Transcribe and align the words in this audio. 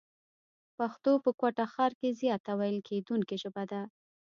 پښتو 0.77 1.11
په 1.23 1.29
کوټه 1.39 1.65
ښار 1.73 1.91
کښي 1.99 2.09
زیاته 2.21 2.51
ويل 2.59 2.79
کېدونکې 2.89 3.35
ژبه 3.43 3.63
ده. 3.71 3.81